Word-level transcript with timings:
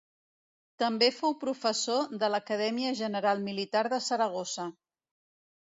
També 0.83 1.09
fou 1.17 1.35
professor 1.43 2.09
de 2.23 2.31
l'Acadèmia 2.37 2.97
General 3.03 3.47
Militar 3.51 3.85
de 3.95 4.03
Saragossa. 4.11 4.71